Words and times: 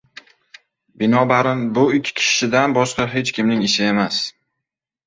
binobarin, 1.01 1.61
bu 1.75 1.85
ikki 1.99 2.17
kishidan 2.23 2.75
boshqa 2.79 3.09
hech 3.15 3.35
kimning 3.39 3.65
ishi 3.71 3.89
emas. 3.93 4.23